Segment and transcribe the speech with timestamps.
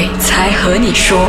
[0.00, 1.28] 鬼才和你说。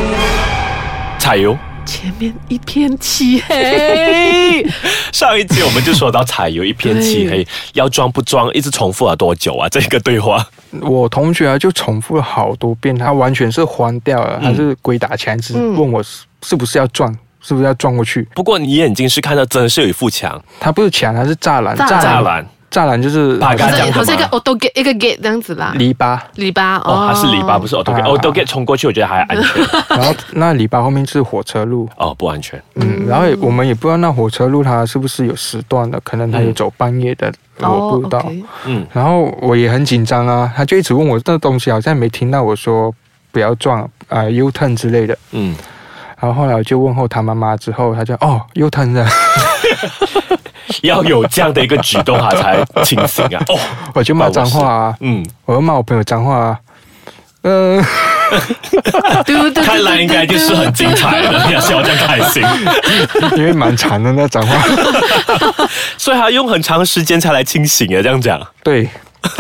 [1.20, 1.58] 柴油。
[1.86, 4.66] 前面一片漆黑，
[5.12, 9.68] 上一集我们就说到柴油一片 漆黑，要装不装，一直重复了多久啊？
[9.68, 10.48] 这个对话，
[10.84, 18.26] 我同学啊就重复了好多遍，他完全是慌掉了，他是鬼打墙，只问我是是不是要撞，是不是要撞过去。
[18.34, 22.48] 不过你眼睛是看到真的是有一副墙，它不是墙，它是栅栏，栅栏。
[22.72, 26.18] 栅栏就是好像好像一个 auto gate 一个 gate 这样子啦，篱笆。
[26.36, 29.62] 篱笆哦，它是篱笆不是？Auto gate，auto gate 冲过去我觉得还安全，
[29.98, 31.88] 然后那篱笆后面是火车路。
[31.98, 38.26] 哦不安全，嗯，然后我们也不知道那火车路它是不是有时段的，可能它有走半夜的，我不知道，
[38.66, 42.94] 嗯，然后我也很紧张啊，他就一直问我这东西好像没听到我说
[43.32, 45.54] 不要撞啊 U turn 之类的，嗯，
[46.20, 49.06] 然后后来我就问候他妈妈之后，他就哦 U turn 的。
[50.84, 53.44] 要有这样的一个举动，啊才清醒啊！
[53.48, 53.60] 哦，
[53.94, 56.60] 我就骂脏话啊，嗯，我就骂我朋友脏话啊，
[57.44, 57.84] 嗯，
[59.64, 62.44] 看来应该就是很精彩的， 要笑这样开心，
[63.36, 64.56] 因为蛮长的那脏话，
[65.98, 68.90] 所以他用很长时间才来清醒啊，这样讲，对。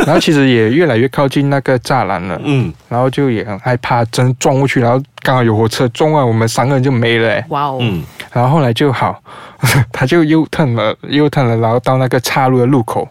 [0.06, 9.22] 然后其实也越来越靠近那个栅栏了，嗯，然后就也很害怕，真撞过去，然后刚好有火车撞完，我们三个人就没了，哇哦，嗯，然后后来就好，
[9.94, 13.08] 他就又 turn 了，又 turn 了，然后到那个岔路的路口，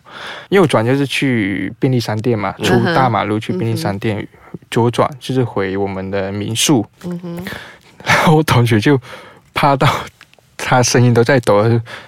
[0.48, 4.26] 右转就是去便利商店嘛，出大马路去便利商店，
[4.70, 7.44] 左转就是回我们的民宿，嗯哼，
[8.04, 9.00] 然后我同学就
[9.54, 9.88] 怕到
[10.56, 11.62] 他声音都在抖，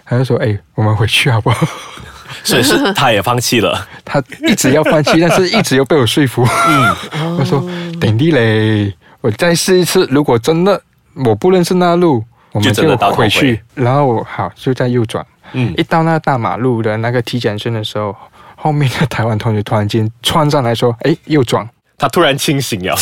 [0.04, 1.66] 他就说，哎，我们回去好不好？
[2.44, 6.46] 所以是他也放弃了， 他一直要放弃，但是一直又被我说服。
[6.68, 6.96] 嗯，
[7.38, 7.64] 他说
[8.00, 10.06] ：“等地嘞，我再试一次。
[10.10, 10.80] 如果真的
[11.24, 13.60] 我不认识那路，我们就回去。
[13.74, 15.24] 然后好，就在右转。
[15.52, 18.16] 嗯，一到那大马路的那个体检线的时候，
[18.56, 21.68] 后面的台湾同学突然间窜上来说：‘哎，右转！
[21.98, 22.96] ’他突然清醒了，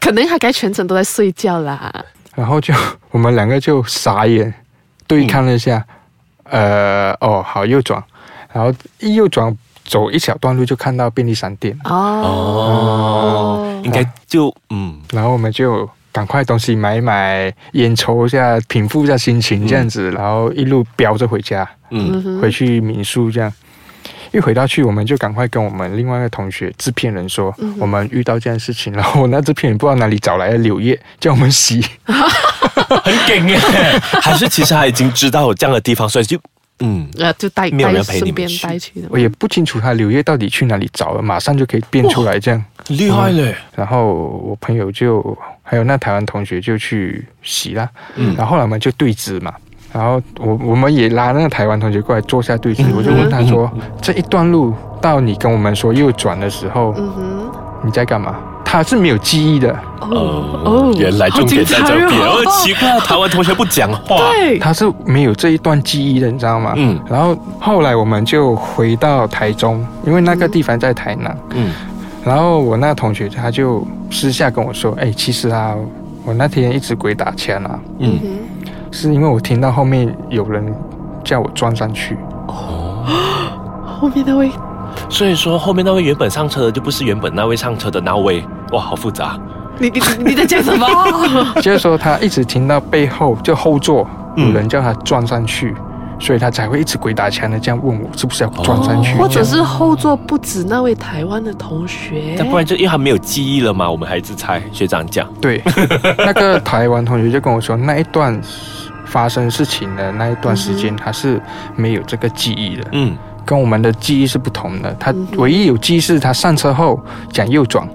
[0.00, 2.04] 可能他该全程都在睡觉啦。
[2.34, 2.74] 然后就
[3.10, 4.52] 我们两个就傻眼，
[5.06, 5.84] 对看了一下。
[6.50, 8.02] 呃，哦，好，右转。”
[8.54, 9.54] 然后一右转
[9.84, 11.76] 走一小段路就看到便利商店。
[11.84, 23.52] 哦，应该就嗯，然后我们就赶快东西买一买，烟抽一下，平复一下心情这样子，然后一路飙着回家，嗯，回去民宿这样。
[24.32, 33.58] 一回到去，我们就赶快跟我们另外一个同学制片人说，我们遇到这件事情，然后那制片人不知道哪里找来的柳叶，叫我们洗， 很梗耶，
[34.22, 36.38] 还是其实他已经知道有这样的地方，所以就。
[36.80, 39.08] 嗯，呃，就带带顺便带去的。
[39.08, 43.54] 我也不清楚他柳叶到底去哪里找了，马上就可以变出来，这样厉害嘞。
[43.76, 44.12] 然后
[44.44, 49.54] 我朋友就还有那台湾同学就去洗了，嗯，然后后来我们就对峙嘛，
[49.92, 53.70] 然后我我们也拉那个台湾同学过来坐下对峙，我就问他说，
[54.02, 57.52] 这一段路到你跟我们说右转的时候，嗯哼，
[57.84, 58.36] 你在干嘛？
[58.64, 59.70] 他是没有记忆的
[60.00, 62.08] 哦哦，原来重点在这边。
[62.08, 66.72] 哦，奇怪，台湾同学不讲话， 对，他是没有这一段记忆的，你知道吗？
[66.76, 66.98] 嗯。
[67.08, 71.36] 然后后来我们就回到台中，因为那个地方在台南。
[71.54, 71.72] 嗯。
[72.24, 75.74] 然后我那同学他就私下跟我说：“哎，其实啊，
[76.24, 78.18] 我那天一直鬼打墙啊，嗯，
[78.90, 80.74] 是因为我听到后面有人
[81.22, 82.16] 叫我撞上去。
[82.48, 83.04] 哦，
[84.00, 84.50] 后面那位。”
[85.08, 89.38] 所以说，后面那位原本上车的就不是原本那位上车的那位，哇，好复杂。
[89.78, 90.86] 你你你在讲什么？
[91.60, 95.74] 就是说，他一直听到背后就后座有人叫他撞上去，
[96.20, 102.36] 所以他才会一直鬼打墙的这样问我是不是要撞上去，或者是后座不止那位台湾的同学。
[102.38, 103.90] 那不然就因为他没有记忆了嘛？
[103.90, 105.28] 我们还是猜学长讲。
[105.40, 105.60] 对，
[106.18, 108.40] 那个台湾同学就跟我说，那一段
[109.06, 111.42] 发生事情的那一段时间，他是
[111.74, 112.84] 没有这个记忆的。
[112.92, 113.16] 嗯。
[113.44, 116.98] 跟我们的记忆是不同的，他唯一有记忆是他上车后
[117.30, 117.88] 讲右转。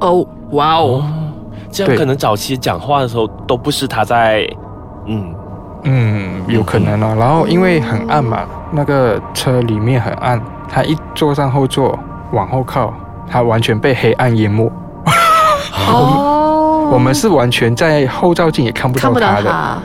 [0.00, 1.04] 哦，哇哦，
[1.70, 4.46] 这样可能早期讲话的时候都不是他在，
[5.06, 5.34] 嗯。
[5.86, 7.14] 嗯，有可能哦。
[7.18, 11.98] 然后因为很暗嘛，那个车里面很暗，他一坐上后座
[12.32, 12.90] 往后靠，
[13.28, 14.64] 他完全被黑暗淹没。
[15.86, 19.78] 哦， 我们是完全在后照镜也看不到他的。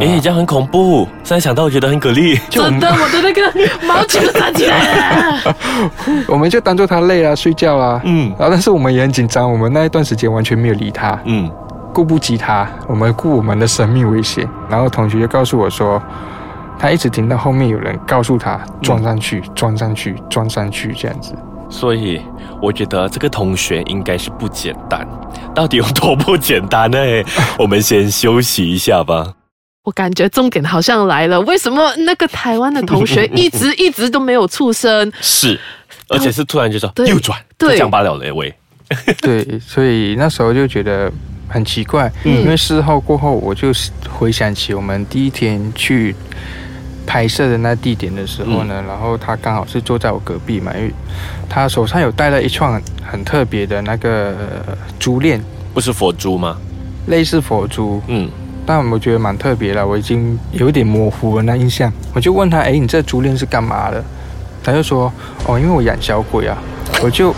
[0.00, 1.08] 哎，这样很恐怖。
[1.22, 2.38] 现在想到，我觉得很给力。
[2.50, 3.42] 真的，我的那个
[3.86, 5.56] 毛球站起来了。
[6.28, 8.00] 我们就当做他累了，睡觉啊。
[8.04, 8.28] 嗯。
[8.38, 9.50] 然后，但是我们也很紧张。
[9.50, 11.18] 我们那一段时间完全没有理他。
[11.24, 11.50] 嗯。
[11.92, 14.48] 顾不及他，我们顾我们的生命危险。
[14.68, 16.02] 然后同学就告诉我说，
[16.78, 21.34] 他一直听到后面有人告诉他撞上去，撞上去，撞上去这样子。
[21.70, 22.20] 所以，
[22.60, 25.06] 我觉得这个同学应该是不简单。
[25.54, 26.98] 到底有多不简单呢？
[27.58, 29.32] 我们先休息一下吧。
[29.84, 35.12] 我感觉重点好像来了，为什么那个台湾的同学一直 一直都没有出声？
[35.20, 35.60] 是，
[36.08, 38.52] 而且是突然就说右转，对讲罢了了喂。
[39.20, 41.12] 对，所以那时候就觉得
[41.48, 43.72] 很奇怪，因为事后过后，我就
[44.08, 46.16] 回想起我们第一天去
[47.06, 50.90] 拍摄的那地点的时候呢，然后他刚好是坐在我隔壁嘛，因为
[51.46, 54.34] 他手上有戴了一串很特别的那个
[54.98, 55.38] 珠链，
[55.74, 56.56] 不是佛珠吗？
[57.08, 58.30] 类似佛珠，嗯。
[58.66, 61.92] 但我觉得蛮特别的，我已经有点模糊了那印象。
[62.12, 64.02] 我就问他：“哎，你这珠链是干嘛的？”
[64.64, 65.12] 他就说
[65.46, 66.56] ：“哦，因为我养小鬼啊。”
[67.02, 67.34] 我就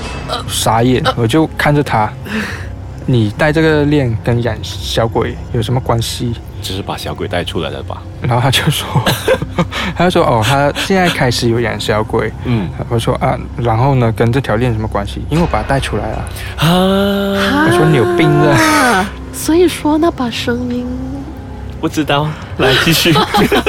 [0.49, 2.11] 傻眼， 我就看着他
[3.07, 8.03] ：“你戴这个链跟养小鬼有什么关系？” 只是把小鬼带出来了吧？
[8.21, 8.87] 然后他就说
[9.95, 15.25] ：“他就说哦，他现在开始有养小鬼。”嗯，我说啊，然后呢，跟这条链什么关系？
[15.31, 16.19] 因为我把它带出来了。
[16.57, 19.07] 啊，我说你有病啊！
[19.37, 20.85] 所以说那把声音。
[21.79, 23.13] 不知道， 来继续。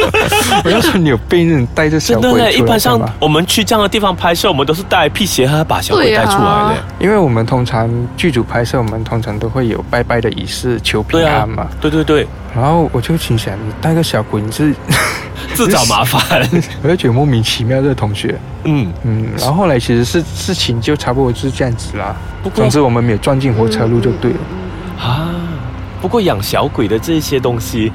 [0.64, 6.76] 我要说你有病，你带着小鬼出一般上我们去这样的地方拍摄，我们都是带辟邪和把小鬼带出来的。
[7.00, 11.68] 因为我们通常剧组拍摄，我们通常都会有拜拜的仪式，求平安嘛。
[11.82, 12.26] 对对对。
[12.56, 14.74] 然后我就心想，你带个小鬼，你是
[15.54, 16.50] 自找麻烦。
[16.82, 18.40] 我就觉得莫名其妙，这个同学。
[18.64, 19.28] 嗯嗯。
[19.38, 22.16] 然后后来其实是事情就差不多是这样子啦。
[22.56, 24.38] 总之我们没有撞进火车路就对了。
[25.06, 25.30] 啊。
[26.02, 27.92] 不过养小鬼的这些东西，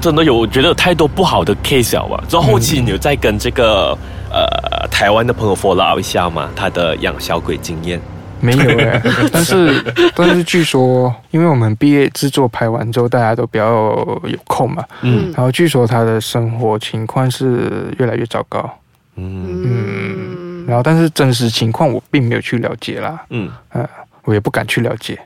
[0.00, 2.22] 真的有，我觉得有太多不好的 case 了吧？
[2.28, 3.96] 之后后期你有再跟这个
[4.30, 6.50] 呃台湾的朋友 follow 一下吗？
[6.54, 8.00] 他的养小鬼经验
[8.40, 9.82] 没有哎，但是
[10.14, 13.66] 但是据说，因为我们毕业制作拍完之后，大家都比较
[14.24, 18.70] 有空嘛，嗯，然后据说他的生活情况是越来越糟糕，
[19.16, 23.88] 嗯嗯，然后但是真实情况我并没有去了解啦，嗯呃，
[24.24, 25.18] 我也不敢去了解。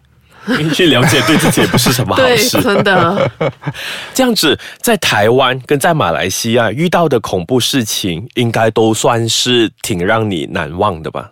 [0.75, 3.31] 去了解对自己也不是什么好事，真的。
[4.15, 11.31] 这样子，在台湾跟在马来西亚遇到的恐怖事情，应该都算是挺让你难忘的吧？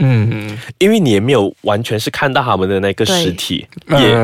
[0.00, 4.14] 嗯嗯，因为你也没有完全是看到他们的那个尸体，也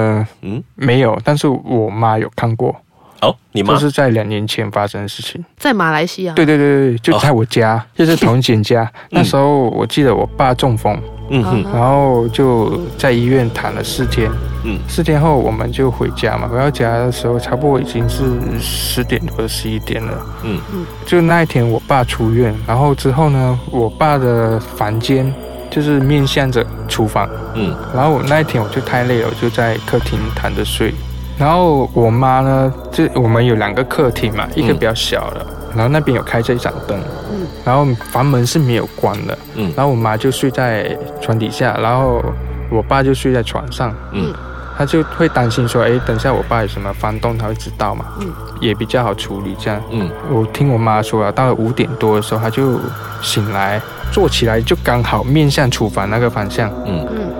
[0.42, 2.80] 嗯没有，但是我妈有看过。
[3.24, 6.34] 哦，你妈是在两年前发生的事情，在马来西亚。
[6.34, 8.90] 对对对对，就在我家， 就是同姐家。
[9.10, 11.00] 那时候我记得我爸中风。
[11.30, 14.30] 嗯哼，然后就在医院躺了四天，
[14.62, 16.46] 嗯，四天后我们就回家嘛。
[16.46, 18.24] 回到家的时候，差不多已经是
[18.60, 20.84] 十点多十一点了，嗯嗯。
[21.06, 25.32] 就那一天，我爸出院，然后之后呢，我爸的房间
[25.70, 27.74] 就是面向着厨房，嗯。
[27.94, 30.92] 然后我那一天我就太累了，我就在客厅躺着睡。
[31.38, 35.44] 然后我妈呢，就我们有两个客厅嘛，一个比较小的。
[35.74, 36.96] 然后那边有开着一盏灯，
[37.32, 42.22] 嗯，然后房门是没有关的，嗯，然后我妈就睡在床底下，然后
[42.70, 44.32] 我爸就睡在床上，嗯，
[44.78, 52.78] 他就会担心说，哎，等下我爸有什么翻动，他会知道嘛，嗯，也比较好处理这样，嗯，我听我妈说啊，到了五点多的时候，他就
[53.20, 53.80] 醒来，
[54.12, 57.04] 坐起来就刚好面向厨房那个方向，嗯。
[57.10, 57.32] 嗯，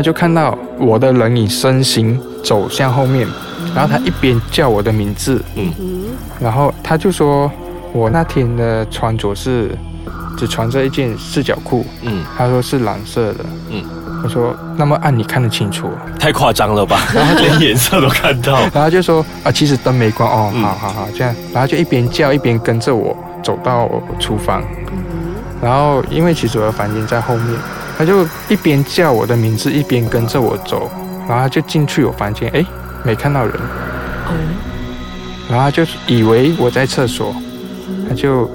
[0.00, 3.28] 他就看到我的人影身形走向后面，
[3.74, 5.70] 然后他一边叫我的名字，嗯，
[6.40, 7.50] 然后他就说。
[7.92, 9.76] 我那天的穿着是
[10.38, 13.82] 只穿着一件四角裤，嗯，他说是蓝色的，嗯，
[14.22, 15.88] 我说那么暗你看得清楚？
[16.16, 17.00] 太夸张了吧？
[17.12, 23.12] 然后连颜色都看到， 然后就说啊，其实灯没关哦，好好好，这样，然后就一边叫一边跟着我
[23.42, 24.62] 走到厨房，
[25.60, 27.58] 然后因为其实我的房间在后面，
[28.00, 30.90] 他就一边叫我的名字一边跟着我走，
[31.28, 32.64] 然后他就进去我房间，哎，
[33.04, 33.54] 没看到人，
[35.50, 37.36] 然后就以为我在厕所。
[38.08, 38.50] 他就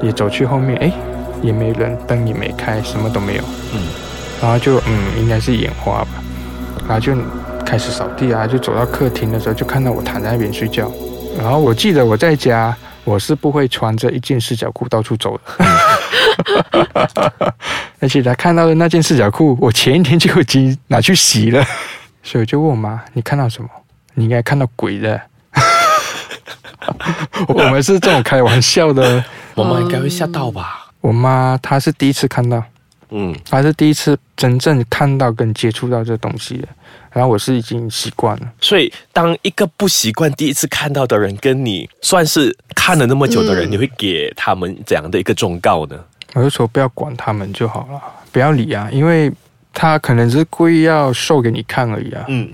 [0.00, 0.92] 也走去后面，哎，
[1.42, 3.42] 也没人，灯也没开，什么都没有。
[3.74, 3.82] 嗯，
[4.40, 6.22] 然后就嗯，应该是眼花吧。
[6.86, 7.12] 然后就
[7.66, 10.88] 开始扫地啊，就走到客厅的时候，就看到我躺在那边睡觉。
[11.36, 12.72] 然后我记得我在家，
[13.02, 15.64] 我是不会穿着一件四角裤到处走的。
[18.00, 21.64] 而且他看到的那件四角裤，我前一天就已经拿去洗了。
[22.24, 23.68] 所以我就问我妈：“你看到什么？
[24.14, 25.20] 你应该看到鬼的。
[27.48, 30.90] ”我们是这种开玩笑的，我妈应该会吓到吧？
[31.00, 32.62] 我妈她是第一次看到，
[33.10, 36.68] 嗯，她是第一次真正看到跟接触到这东西的。
[37.12, 45.98] 然后我是已经习惯了，所以当一个不习惯第一次看到的人跟你算是看了那么久的人，你会给他们怎样的一个忠告呢？
[46.34, 49.30] 我就说不要管他们就好了，不要理啊，因为
[49.72, 52.24] 他可能是故意要秀给你看而已啊。
[52.28, 52.48] 嗯，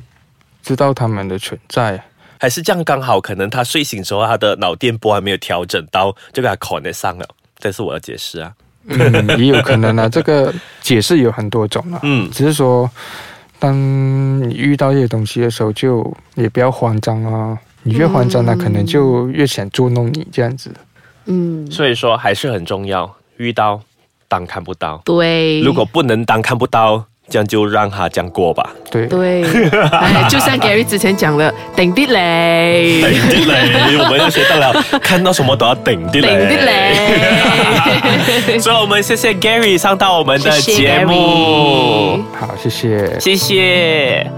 [0.63, 2.03] 知道他们的存在。
[2.39, 7.27] 还是这样刚好，可能他睡醒时候，他的脑电波还没有调整到，就给他 connect 上了。
[7.59, 8.53] 这是我的解释啊。
[8.85, 10.53] 嗯， 也有可能啊，这个
[10.83, 11.99] 解释有很多种啊。
[12.03, 12.89] 嗯，只是说，
[13.59, 13.75] 当
[14.49, 17.59] 你遇到这些东西的时候，就也不要慌张啊。
[17.83, 20.71] 你越慌张，他可能就越想捉弄你这样子。
[21.25, 23.81] 嗯，所以说还是很重要，遇到
[24.29, 25.01] 当看不到。
[25.05, 27.05] 对，如果不能当看不到。
[27.29, 28.71] 这样就让他这样过吧。
[28.89, 29.43] 对对，
[29.91, 38.57] 哎，就像 Gary 之前讲的，顶的嘞，顶的嘞，我们要学到了，看到什么都要顶的嘞，顶的嘞。
[38.61, 44.31] 所以，我们谢谢 Gary 上到我们的节目，好，谢谢，谢谢。